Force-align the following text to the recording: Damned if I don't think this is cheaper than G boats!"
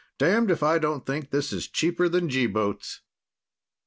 Damned 0.17 0.49
if 0.49 0.63
I 0.63 0.79
don't 0.79 1.05
think 1.05 1.29
this 1.29 1.53
is 1.53 1.67
cheaper 1.67 2.09
than 2.09 2.27
G 2.27 2.47
boats!" 2.47 3.01